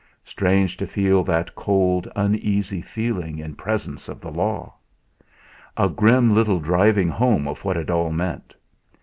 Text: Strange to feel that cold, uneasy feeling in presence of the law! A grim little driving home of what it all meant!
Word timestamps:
Strange 0.23 0.77
to 0.77 0.87
feel 0.87 1.23
that 1.23 1.53
cold, 1.53 2.07
uneasy 2.15 2.81
feeling 2.81 3.37
in 3.37 3.53
presence 3.53 4.09
of 4.09 4.19
the 4.19 4.31
law! 4.31 4.73
A 5.77 5.89
grim 5.89 6.33
little 6.33 6.59
driving 6.59 7.09
home 7.09 7.47
of 7.47 7.63
what 7.63 7.77
it 7.77 7.91
all 7.91 8.09
meant! 8.11 8.55